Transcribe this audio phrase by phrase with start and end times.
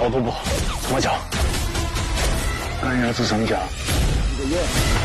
[0.00, 0.40] 角度不好，
[0.80, 1.12] 怎么讲？
[2.82, 3.58] 赶鸭子上架，
[4.34, 4.58] 一个眼，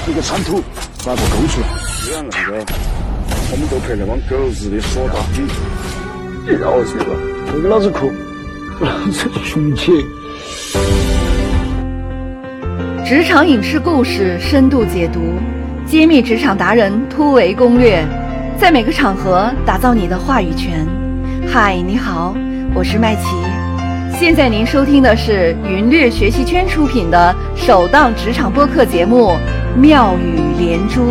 [0.08, 0.64] 一个铲土，
[1.06, 1.68] 把它勾出来。
[2.06, 2.66] 这样那个，
[3.52, 5.42] 我们都拍那帮狗日的说到底。
[6.48, 8.10] 你饶是了，不给老子哭，
[8.80, 9.92] 老子凶起。
[13.06, 15.34] 职场影视故事深度解读，
[15.86, 18.02] 揭秘职场达人突围攻略，
[18.58, 20.88] 在每个场合打造你的话语权。
[21.52, 22.34] 嗨，你好，
[22.74, 23.55] 我是麦琪。
[24.18, 29.32] 现在您收听的是云略学习圈出品的首档职场播客节目
[29.76, 31.02] 《妙语连珠》。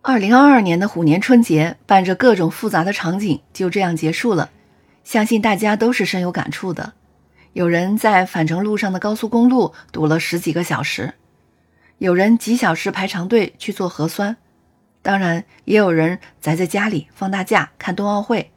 [0.00, 4.50] 二零二二年的虎年春节，伴着各种复杂的场景，就这样结束了。
[5.02, 6.92] 相信大家都是深有感触的。
[7.52, 11.14] 有人在返程路上的高速公路堵了十几个小时，
[11.98, 14.36] 有人几小时排长队去做核酸，
[15.02, 18.52] 当然也有人宅在家里放大假看冬奥会。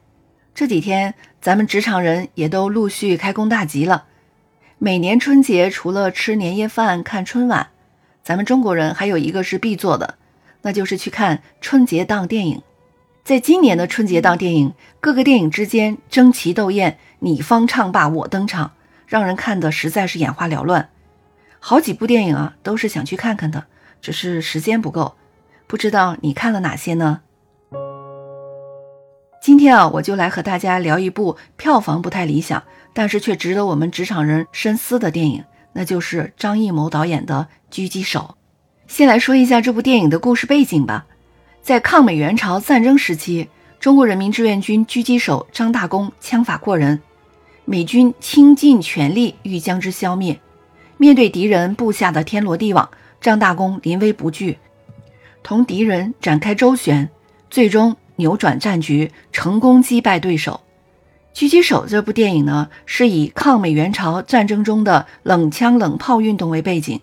[0.57, 4.05] 这几天，咱们职场人也都陆续开工大吉了。
[4.79, 7.67] 每年春节除了吃年夜饭、看春晚，
[8.23, 10.15] 咱们中国人还有一个是必做的，
[10.63, 12.63] 那就是去看春节档电影。
[13.23, 18.71] 在今年的春节档电影，各个电影之间争奇斗艳，你方唱罢我登场，
[19.05, 20.89] 让人看的实在是眼花缭乱。
[21.59, 23.67] 好几部电影啊，都是想去看看的，
[24.01, 25.13] 只是时间不够。
[25.67, 27.21] 不知道你看了哪些呢？
[29.47, 38.35] 今天啊，我就来和大家聊一部票房不太理想，但是却值得我们职场人深思的电影，那就是张艺谋导演的《狙击手》。
[38.93, 41.05] 先来说一下这部电影的故事背景吧。
[41.61, 43.47] 在抗美援朝战争时期，
[43.79, 47.01] 中国人民志愿军狙击手张大功枪法过人，
[47.63, 50.37] 美军倾尽全力欲将之消灭。
[50.97, 52.89] 面对敌人布下的天罗地网，
[53.21, 54.57] 张大功临危不惧，
[55.41, 57.09] 同敌人展开周旋，
[57.49, 57.95] 最终。
[58.17, 60.61] 扭转战局，成功击败对手。
[61.39, 66.99] 《狙击手》这部电影呢，是以抗美援朝战争中的冷枪冷炮运动为背景，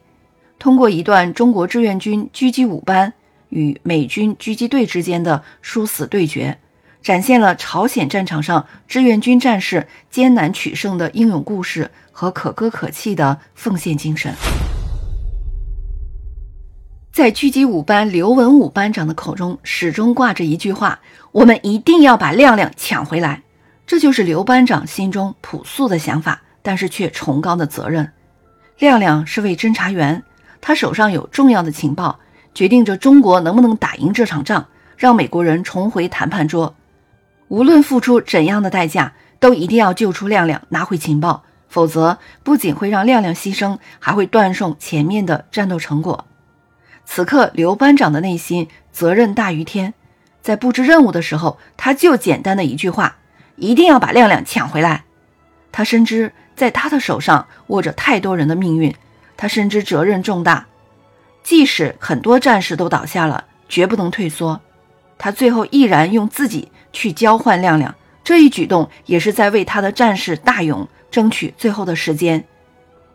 [0.59, 3.13] 通过一段中国志愿军狙击五班
[3.51, 6.59] 与美军狙击队之间的殊死对决，
[7.01, 14.35] 展现了朝鲜战场上志愿军战士艰难取胜的英勇故事和可歌可泣的奉献精神。
[17.25, 21.01] 在狙击五班刘文武班长的口中，始终挂着一句话
[21.33, 23.45] ：“我们一定要把亮亮抢回来。”
[23.89, 28.13] 这就是刘班长心中朴素的想法，但是却崇高的责任。
[28.79, 30.23] 亮亮是位侦查员，
[30.61, 32.21] 他手上有重要的情报，
[32.53, 34.67] 决定着中国能不能打赢这场仗，
[34.99, 36.75] 让美国人重回谈判桌。
[37.49, 46.27] 无论付出怎样的代价，都一定要救出亮亮，拿回情报，否则不仅会让亮亮牺牲，还会断送前面的战斗成果。
[47.07, 49.95] 此刻，刘班长的内心责任大于天。
[50.43, 53.17] 在布置任务的时候，他就简单的一句话：
[53.57, 55.05] 一定要把亮亮抢回来。
[55.73, 58.95] 他深知在他的手上握着太多人的命运，
[59.37, 60.67] 他深知责任重大。
[61.43, 64.61] 即使很多战士都倒下了，绝不能退缩。
[65.17, 72.45] 他最后毅然用自己去交换亮亮，这一举动也是在为他的战士大勇争取最后的时间。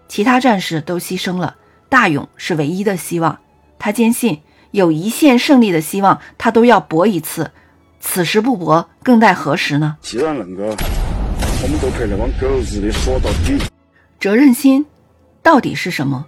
[0.07, 1.55] 其他战士都牺牲了，
[1.89, 3.39] 大勇是唯一的希望。
[3.79, 4.41] 他坚信
[4.72, 7.51] 有一线胜利的希望，他都要搏一次。
[8.00, 9.97] 此时不搏，更待何时呢？
[10.01, 13.57] 既然那个，我们都陪那帮狗日的说到底。
[14.19, 14.85] 责任心
[15.41, 16.28] 到底是什么？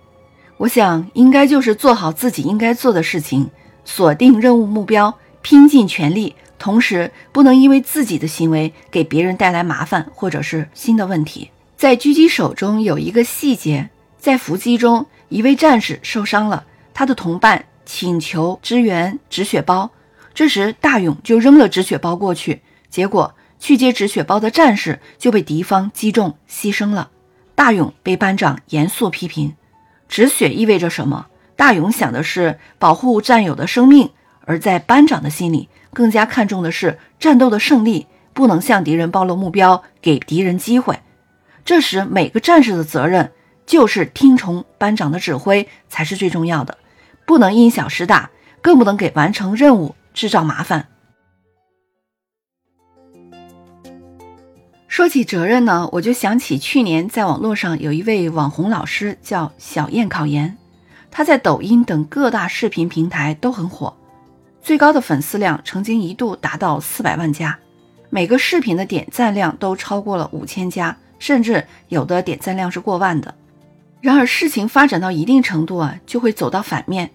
[0.57, 3.49] 我想，应该就是做好自己应该做的事情，
[3.85, 6.35] 锁定任务目标，拼尽全力。
[6.59, 11.49] 同时，不能因为自己的行为给别人带来麻烦或者是新的问题。
[11.75, 13.89] 在狙击手中有一个细节，
[14.19, 16.65] 在伏击中，一位战士受伤了。
[16.93, 19.91] 他的同伴请求支援止血包，
[20.33, 27.09] 这时大勇就扔了止血包过去，结果去接止血包的战士就被敌方击中牺牲了。
[27.55, 29.55] 大勇被班长严肃批评：
[30.07, 31.27] 止血意味着什么？
[31.55, 34.09] 大勇想的是保护战友的生命，
[34.45, 40.99] 而在班长的心里，更加看重的是战斗的胜利，不能向敌人暴露目标，给敌人机会。
[41.63, 43.31] 这时每个战士的责任
[43.67, 46.79] 就是听从班长的指挥才是最重要的。
[47.31, 48.29] 不能因小失大，
[48.61, 50.89] 更不能给完成任务制造麻烦。
[54.89, 60.57] 说起责任呢，我就想起去年在网络上有一位网红老师叫小燕考研，
[61.09, 63.95] 他在抖音等各大视频平台都很火，
[64.61, 67.57] 最高的粉丝量曾经一度达到四百万加，
[68.09, 73.33] 每个视频的点赞量都超过了五千加，甚至有的点赞量是过万的。
[74.01, 77.09] 然而事情发展到一定程度啊，就会走到反面。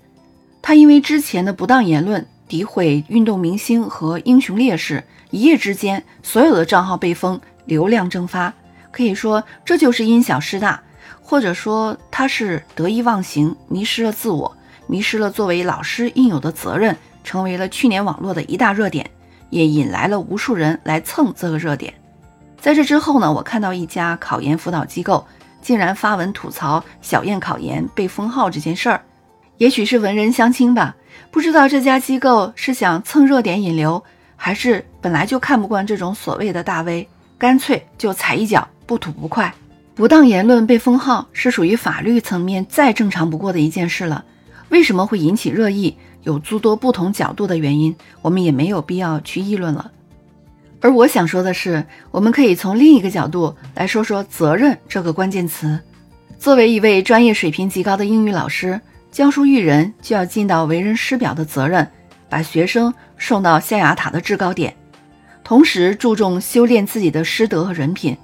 [0.66, 8.52] 他因为之前的不当言论诋毁运动明星和英雄烈士，一夜之间所有的账号被封，流量蒸发，
[8.90, 10.82] 可以说这就是因小失大，
[11.22, 14.56] 或者说他是得意忘形，迷失了自我，
[14.88, 19.08] 迷失了作为老师应有的责任，成为了去年网络的一大热点，
[19.50, 21.94] 也引来了无数人来蹭这个热点。
[22.60, 25.24] 在这之后呢，我看到一家考研辅导机构
[25.62, 29.00] 竟然发文吐槽小燕考研被封号这件事儿，
[29.58, 30.96] 也许是文人相亲吧，
[31.30, 34.02] 不知道这家机构是想蹭热点引流，
[34.36, 37.08] 还是本来就看不惯这种所谓的大 V，
[37.38, 39.54] 干脆就踩一脚不吐不快。
[39.94, 44.24] 不当言论被封号是属于法律层面再正常不过的一件事了，
[44.68, 45.96] 为什么会引起热议？
[46.22, 49.92] 有诸多不同角度的原因，我们也没有必要去议论了。
[50.80, 55.80] 而我想说的是，我们可以从另一个角度来说说“责任”这个关键词。
[56.38, 58.80] 作为一位专业水平极高的英语老师，
[59.16, 61.90] 教书育人就要尽到为人师表的责任，
[62.28, 64.76] 把学生送到象牙塔的制高点，
[65.42, 68.14] 同时注重修炼自己的师德和人品。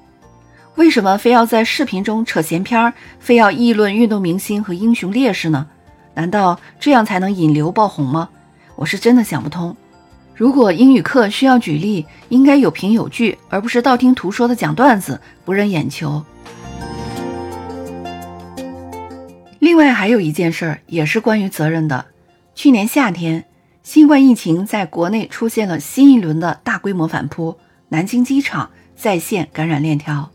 [0.75, 5.67] 为什么非要在视频中扯闲篇儿，非要议论运动明星和英雄烈士呢？
[6.13, 8.29] 难道这样才能引流爆红吗？
[8.77, 9.75] 我是真的想不通。
[10.35, 16.23] 如果英语课需要举例，应该有凭有据，而不是道听途说的讲段子，不认眼球。
[19.63, 22.07] 另外还有一件事儿，也是关于责任的。
[22.53, 23.45] 去年夏天，
[23.85, 27.57] 新冠疫情在国内出现了新一轮的大规模反扑，
[27.89, 30.33] 南京机场再现感染链条。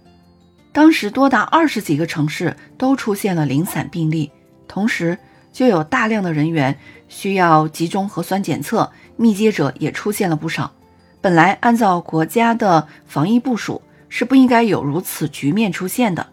[0.72, 4.32] 当时多达二十几个城市都出现了零散病例，
[4.66, 5.18] 同时
[5.52, 6.80] 就有大量的人员
[7.10, 8.90] 需要集中核酸检测。
[9.18, 10.72] 密接者也出现了不少。
[11.20, 16.28] 本来按照国家的防疫部署，是不应该有如此局面出现的。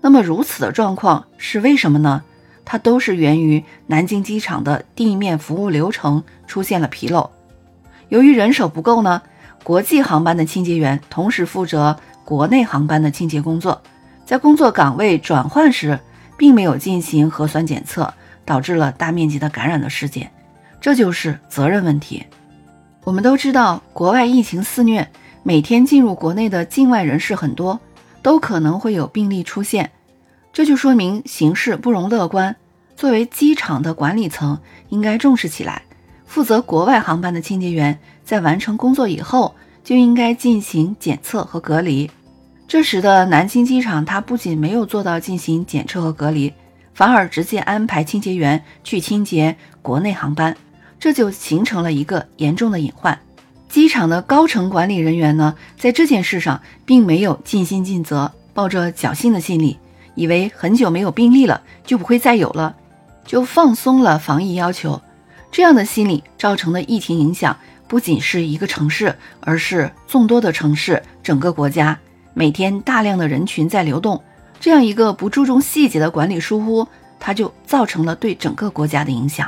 [0.00, 2.22] 那么如此的状况是为什么呢？
[2.64, 7.30] 它都是源于南京机场的地面服务流程出现了纰漏。
[8.10, 9.22] 由于人手不够呢，
[9.64, 13.80] 国际航班的清洁员同时负责国内航班的清洁工作，
[14.24, 15.98] 在工作岗位转换时，
[16.36, 18.12] 并没有进行核酸检测，
[18.44, 20.30] 导致了大面积的感染的事件。
[20.80, 22.24] 这就是责任问题。
[23.04, 25.08] 我们都知道，国外疫情肆虐，
[25.42, 27.80] 每天进入国内的境外人士很多，
[28.28, 29.90] 都可能会有病例出现。
[30.52, 32.54] 这就说明形势不容乐观。
[32.94, 34.58] 作为机场的管理层，
[34.90, 35.80] 应该重视起来。
[36.26, 42.10] 负责国外航班的清洁员，在完成工作以后，就应该进行检测和隔离。
[42.66, 46.52] 这时的南京机场，它不仅没有做到进行检测和隔离，
[46.92, 50.54] 反而直接安排清洁员去清洁国内航班。
[51.00, 53.18] 这就形成了一个严重的隐患。
[53.68, 59.78] 机场的高层管理人员呢，在这件事上并没有尽心尽责，抱着侥幸的心理，
[60.14, 62.74] 以为很久没有病例了，就不会再有了，
[63.26, 65.00] 就放松了防疫要求。
[65.52, 67.56] 这样的心理造成的疫情影响，
[67.86, 71.98] 不仅是一个城市，而是众多的城市，整个国家。
[72.32, 74.22] 每天大量的人群在流动，
[74.58, 76.88] 这样一个不注重细节的管理疏忽，
[77.20, 79.46] 它就造成了对整个国家的影响。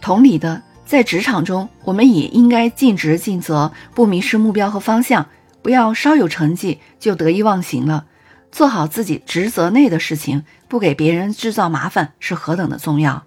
[0.00, 0.62] 同理的。
[0.92, 5.26] 在职场中，我们也应该尽职尽责，不迷失目标和方向，
[5.62, 8.04] 不要稍有成绩就得意忘形了。
[8.50, 13.24] 做好自己职责内的事情，不给别人制造麻烦，是何等的重要。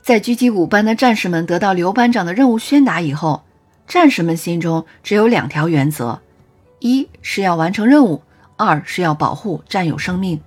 [0.00, 3.42] 在狙击五班的战士们得到刘班长的任务宣达以后，
[3.88, 6.20] 战士们心中只有两条原则：
[6.78, 8.22] 一是要完成任务，
[8.56, 10.40] 二是要保护战友生命。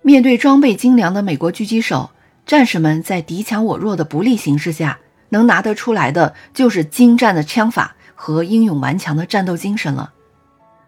[0.00, 2.08] 面对装备精良的美国狙击手。
[2.46, 5.00] 战士们在敌强我弱的不利形势下，
[5.30, 10.12] 能拿得出来的就是精湛的枪法和英勇顽强的战斗精神了。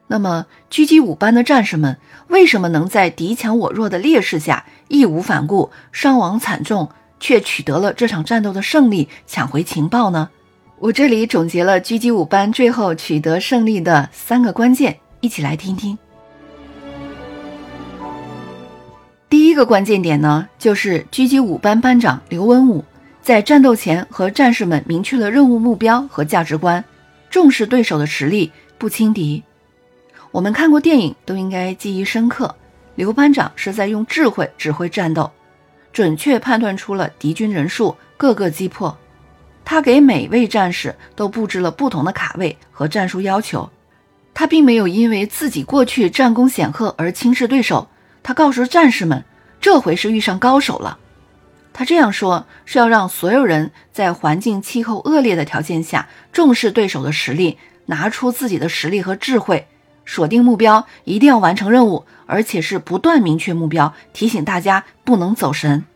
[0.07, 1.99] 那么，狙击五班的战士们
[2.29, 6.89] 为什么能在敌强我弱的劣势下义无反顾、伤亡惨重，
[7.19, 10.31] 却取得了这场战斗的胜利，抢回情报呢？
[10.79, 15.99] 我这里总结了狙击五班最后取得胜利的三个关键，一起来听听。
[19.31, 22.83] 第一个关键点呢，就是狙击五班班长刘文武
[23.21, 26.83] 在战斗前和战士们明确了任务目标和价值观，
[27.29, 29.43] 重视对手的实力，不轻敌。
[30.31, 32.57] 我们看过电影都应该记忆深刻，
[32.95, 35.31] 刘班长是在用智慧指挥战斗，
[35.93, 38.97] 准确判断出了敌军人数，各个击破。
[39.63, 43.69] 他给每位战士都布置了不同的卡位和战术要求，
[44.33, 47.87] 他并没有因为自己过去战功显赫而轻视对手。
[48.29, 49.25] 他告诉战士们，
[49.59, 50.99] 这回是遇上高手了。
[51.73, 57.57] 他这样说是要让所有人在环境气候恶劣的条件下重视对手的实力，
[57.87, 59.67] 拿出自己的实力和智慧，
[60.05, 65.87] 锁定目标，一定要完成任务，而且是不断明确目标，提醒大家不能走神。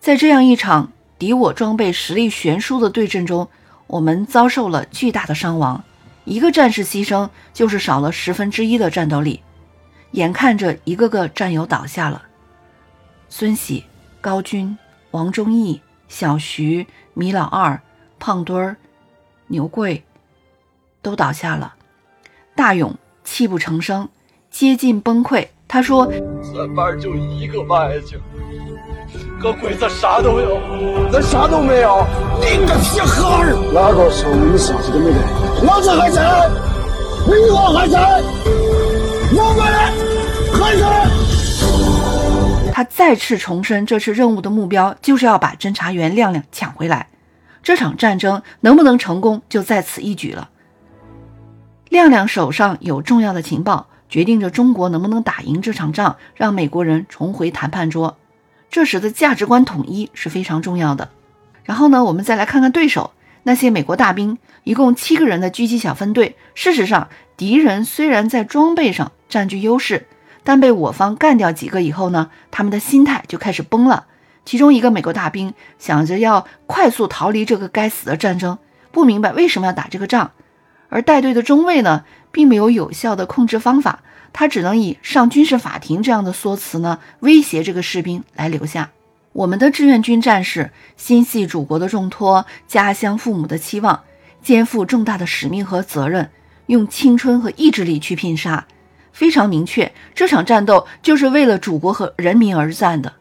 [0.00, 3.48] 在这样一场敌我装备实力悬殊的对阵中，
[3.86, 5.84] 我们遭受了巨大的伤亡，
[6.24, 9.40] 一个战士牺牲就是少了十分之一的战斗力。
[10.14, 12.22] 眼看着一个个战友倒下了，
[13.28, 13.84] 孙喜、
[14.20, 14.78] 高军、
[15.10, 17.80] 王忠义、小徐、米老二、
[18.20, 18.76] 胖墩儿、
[19.48, 20.04] 牛贵
[21.02, 21.74] 都倒下了。
[22.54, 22.94] 大勇
[23.24, 24.08] 泣不成声，
[24.52, 25.48] 接近崩溃。
[25.66, 26.06] 他说
[26.54, 28.16] ：“咱班就一个外甥，
[29.42, 32.06] 个鬼子啥都有，咱啥都没有。
[32.38, 35.66] 你个屁孩儿，哪个说你们啥子都没得？
[35.66, 36.48] 老子还在，
[37.26, 38.22] 你我还在，
[39.36, 40.03] 我们
[40.64, 41.10] 还在。”
[42.72, 47.08] 他再次重申，这次任务的目标就是要把侦查员亮亮抢回来。
[47.62, 50.50] 这场战争能不能成功，就在此一举了。
[51.88, 58.18] 亮亮手上有重要的情报，决定着中国能不能打赢这场仗，让美国人重回谈判桌。
[58.70, 61.10] 这时的价值观统一是非常重要的。
[61.62, 63.12] 然后呢，我们再来看看对手，
[63.44, 66.36] 那些美国大兵，一共七个人的狙击小分队。
[66.54, 70.08] 事实上，敌人虽然在装备上占据优势，
[70.44, 74.06] 但被我方干掉几个以后呢，他们的心态就开始崩了。
[74.44, 78.58] 其中一个美国大兵想着要快速逃离这个该死的战争，
[78.92, 80.32] 不明白为什么要打这个仗。
[80.90, 84.00] 而带队的中尉呢，并没有有效的控制方法，
[84.34, 88.90] 他只能以上军事法庭这样的说辞呢，威胁这个士兵来留下。
[89.32, 94.02] 我们的志愿军战士心系祖国的重托，家乡父母的期望，
[94.42, 96.30] 肩负重大的使命和责任，
[96.66, 98.66] 用青春和意志力去拼杀。
[99.14, 103.12] 非常明确，这场战斗就是为了祖国和人民而战的，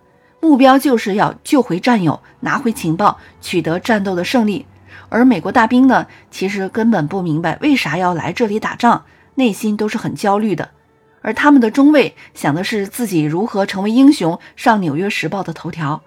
[0.41, 4.65] 目标就是要救回战友，拿回情报，取得战斗的胜利。
[5.09, 10.67] 而美国大兵呢，其实根本不明白为啥要来这里打仗，内心都是很焦虑的。
[11.21, 16.01] 而他们的中尉想的是自己如何成为英雄，上《纽约时报》的头条。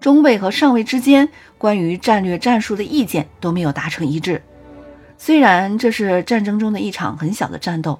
[0.00, 4.40] 中尉和上尉之间关于战略战术的意见都没有达成一致。
[5.18, 7.98] 虽然这是战争中的一场很小的战斗，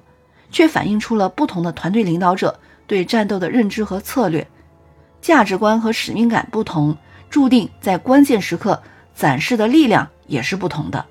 [0.55, 2.57] 却反映出了不同的团队领导者
[2.87, 4.47] 对战斗的认知和策略，
[5.19, 6.95] 价值观和使命感不同，
[7.29, 8.81] 注定在关键时刻
[9.13, 10.07] 展示的力量。
[10.27, 11.05] 也是不同的。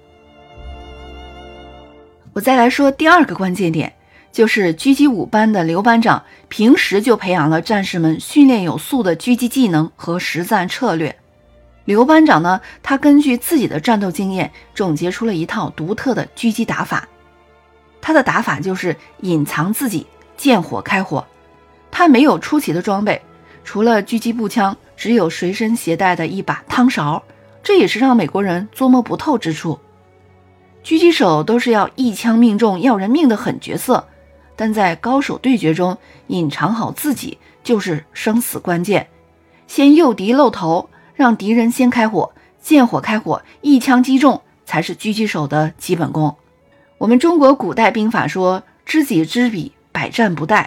[2.32, 3.92] 我再来说第二个关键点，
[4.32, 11.14] 就是狙击五班的刘班长平时就培养了战士们训练有素的狙击技能和实战策略。
[11.84, 17.06] 刘班长呢，他根据自己的战斗经验，总结出了一套独特的狙击打法。
[18.14, 20.06] 他的打法就是隐藏自己，
[20.37, 21.26] 见火开火。
[21.90, 23.21] 他没有出奇的装备，
[23.64, 27.25] 除了狙击步枪，只有随身携带的一把汤勺。
[27.61, 29.80] 这也是让美国人捉摸不透之处。
[30.85, 34.06] 狙击手都是要一枪命中、要人命的狠角色，
[34.54, 39.09] 但在高手对决中，隐藏好自己就是生死关键。
[39.66, 42.30] 先诱敌露头，让敌人先开火，
[42.62, 46.37] 见火开火，一枪击中才是狙击手的基本功。
[47.04, 50.64] 我们中国古代兵法说“知己知彼，百战不殆”。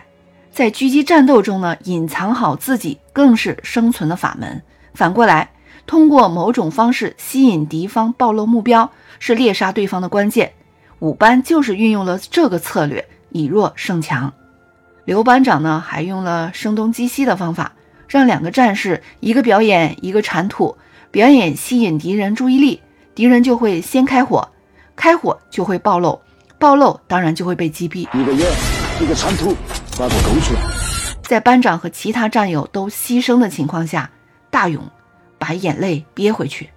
[0.53, 4.61] 在狙击战斗中呢，隐藏好自己更是生存的法门。
[4.93, 5.49] 反过来。
[5.87, 10.53] 通过某种方式吸引敌方暴露目标，是猎杀对方的关键。
[10.99, 14.31] 五班就是运用了这个策略，以弱胜强。
[15.05, 17.71] 刘班长呢，还用了声东击西的方法，
[18.07, 20.77] 让两个战士一个表演一个铲土，
[21.09, 22.81] 表演吸引敌人注意力，
[23.15, 24.49] 敌人就会先开火，
[24.95, 26.19] 开火就会暴露，
[26.59, 28.07] 暴露当然就会被击毙。
[28.13, 28.47] 一个烟，
[29.01, 29.55] 一个铲土，
[29.97, 30.61] 把他勾出来。
[31.21, 34.09] 在班长和其他战友都牺牲的情况下，
[34.49, 34.83] 大勇。
[35.39, 36.71] 把眼泪憋回去，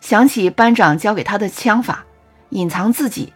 [0.00, 2.04] 想起班长教给他的枪法，
[2.50, 3.32] 隐藏自己，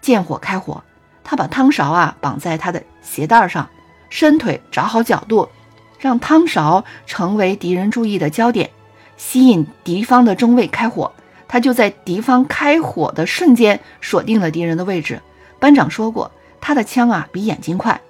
[0.00, 0.82] 见火开火。
[1.22, 3.68] 他把汤勺啊绑在他的鞋带上，
[4.08, 5.50] 伸腿找好角度，
[5.98, 8.70] 让汤勺成为敌人注意的焦点，
[9.18, 11.12] 吸引敌方的中尉开火。
[11.48, 15.20] 他就在敌方开火的瞬间锁定了敌人的位置。
[15.58, 18.00] 班长说过，他的枪啊比眼睛快，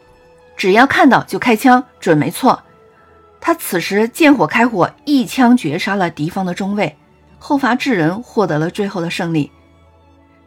[0.56, 2.62] 只要看到就开枪，准没错。
[3.40, 6.96] 他此时见火开火，一枪绝杀了敌方的中尉，
[7.38, 9.52] 后发制人，获得了最后的胜利。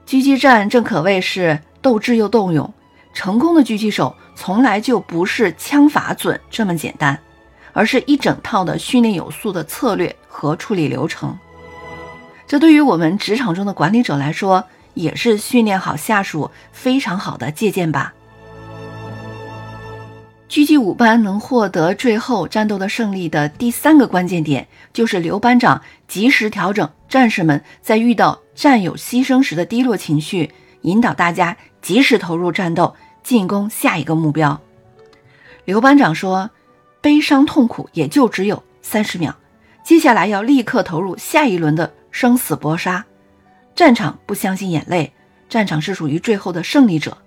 [0.05, 2.74] 狙击战正可谓是斗智又斗勇，
[3.13, 7.17] 成功的狙击手从来就不是枪法准这么简单，
[7.72, 11.38] 而是一整套的训练有素的策略和处理流程。
[12.50, 14.65] 这对于我们职场中的管理者来说，
[14.96, 18.12] 也是训练好下属非常好的借鉴吧。
[20.50, 30.51] 狙击五班能获得最后战斗的胜利的第三个关键点，就是刘班长及时调整战士们在遇到战友牺牲时的低落情绪，
[30.82, 34.60] 引导大家及时投入战斗，进攻下一个目标。
[35.65, 36.50] 刘班长说
[37.00, 39.36] ：“悲伤痛苦也就只有三十秒，
[39.84, 43.06] 接下来要立刻投入下一轮的生死搏杀。
[43.75, 45.13] 战场不相信眼泪，
[45.48, 47.18] 战场是属于最后的胜利者。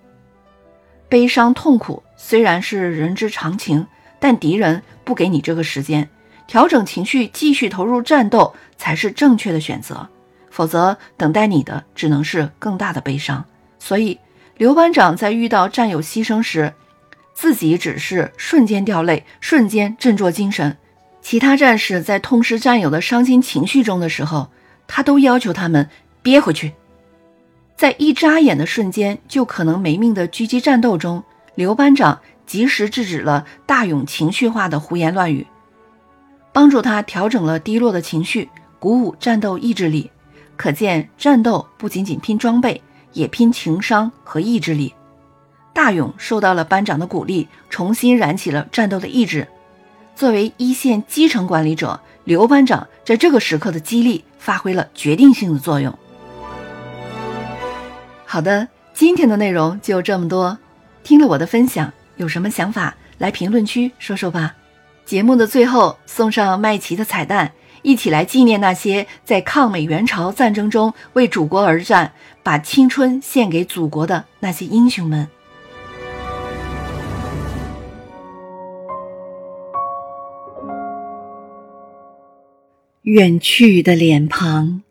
[1.09, 3.85] 悲伤痛苦虽然是人之常情，
[4.19, 6.09] 但敌人不给你这个时间，
[6.47, 10.07] 调整情绪，继续投入战斗才是正确的选择。
[10.49, 13.43] 否则，等待你的只能是更大的悲伤。
[13.79, 14.19] 所以，
[14.57, 16.71] 刘班长在遇到战友牺牲时，
[17.33, 20.71] 自己只是瞬间掉泪，瞬间振作精神；
[21.21, 24.49] 其他战士在痛失战友的伤心情绪中的时候，
[24.95, 25.89] 他都要求他们
[26.21, 26.71] 憋回去。
[27.75, 31.23] 在一眨眼的瞬间就可能没命的狙击战斗中，
[31.55, 35.47] 刘班长及时制止了大勇情绪化的胡言乱语，
[36.51, 38.47] 帮助他调整了低落的情绪，
[38.77, 40.11] 鼓舞战斗意志力。
[40.55, 42.79] 可见，战斗不仅仅拼装备，
[43.13, 44.93] 也拼情商和意志力。
[45.73, 49.47] 大勇受到了班长的鼓励，重新燃起了战斗的意志。
[50.15, 55.97] 作为一线基层管理者，刘班长在这个时刻的激励发挥了决定性的作用。
[58.25, 60.57] 好的，今天的内容就这么多。
[61.03, 64.55] 听了我的分享，有什么想法来评论区说说吧。
[65.05, 67.51] 节目的最后送上麦琪的彩蛋，
[67.81, 75.27] 一起来纪念那些在抗美援朝战争中为祖国而战、把青春献给祖国的那些英雄们。
[83.03, 84.81] 远去的脸庞，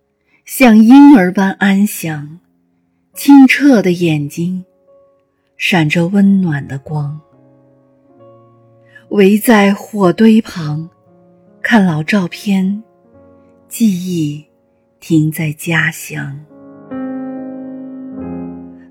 [0.44, 2.40] 像婴儿般安详，
[3.14, 4.66] 清澈的眼睛，
[5.56, 7.18] 闪着温暖的光。
[9.08, 10.90] 围在火堆旁，
[11.62, 12.82] 看老照片，
[13.66, 14.44] 记忆
[15.00, 16.38] 停在家乡。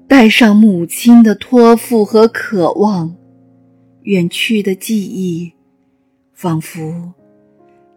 [0.07, 3.15] 带上母亲的托付和渴望，
[4.01, 5.53] 远去的记忆，
[6.33, 7.13] 仿佛。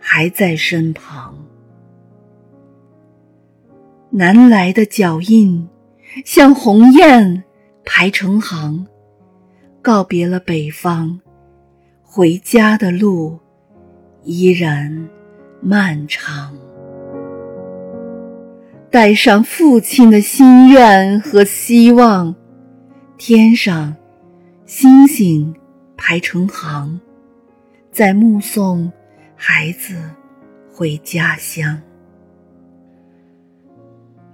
[0.06, 1.34] 还在身旁，
[4.10, 5.66] 南来的脚印
[6.26, 7.42] 像鸿雁
[7.86, 8.86] 排成行，
[9.80, 11.18] 告别了北方，
[12.02, 13.40] 回家的路
[14.24, 15.08] 依然
[15.62, 16.54] 漫长。
[18.90, 22.32] 带上父亲的心愿和希望，
[23.16, 23.96] 天上
[24.66, 25.52] 星星
[25.96, 27.00] 排成行，
[27.90, 28.92] 在目送。
[29.36, 29.94] 孩子
[30.72, 31.80] 回家乡，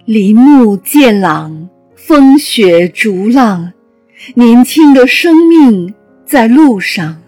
[0.04, 3.72] 林木渐朗，风雪逐浪，
[4.34, 5.94] 年轻的生命
[6.26, 7.20] 在路上。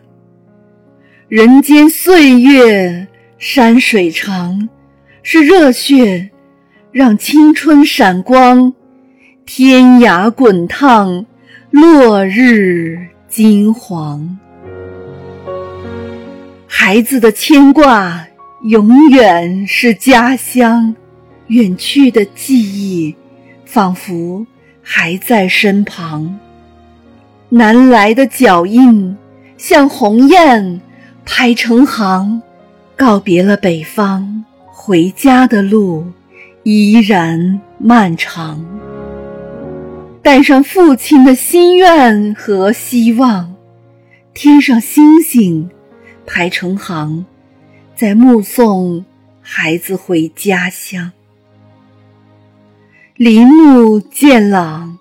[1.28, 3.08] 人间岁月，
[3.38, 4.68] 山水长，
[5.22, 6.30] 是热血
[6.92, 8.72] 让青春闪光。
[9.44, 11.24] 天涯滚烫，
[11.70, 14.38] 落日金黄。
[16.84, 18.26] 孩子的牵挂
[18.62, 20.96] 永远是家乡，
[21.46, 23.14] 远去的记忆
[23.64, 24.44] 仿佛
[24.82, 26.40] 还在身旁。
[27.50, 29.16] 南来的脚印
[29.56, 30.80] 像鸿雁
[31.24, 32.42] 排成行，
[32.96, 36.04] 告别了北方，回家的路
[36.64, 38.60] 依然漫长。
[40.20, 43.54] 带上父亲的心愿和希望，
[44.34, 45.70] 天上星星。
[46.26, 47.24] 排成行，
[47.94, 49.04] 在目送
[49.40, 51.12] 孩子回家乡。
[53.16, 54.98] 林木渐朗，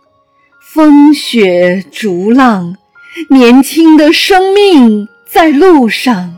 [0.62, 2.76] 风雪逐浪，
[3.30, 6.38] 年轻的生命在路上。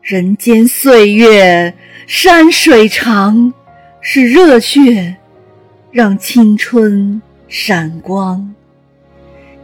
[0.00, 1.74] 人间岁月，
[2.06, 3.52] 山水长，
[4.00, 5.16] 是热血
[5.90, 8.54] 让青春闪光。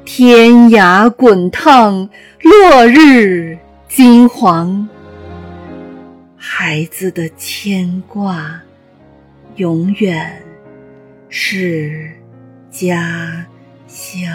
[0.05, 2.09] 天涯滚烫，
[2.43, 3.57] 落日。
[3.95, 4.89] 金黄，
[6.35, 8.59] 孩子的牵挂，
[9.57, 10.43] 永远
[11.29, 12.11] 是
[12.71, 13.47] 家
[13.87, 14.33] 乡。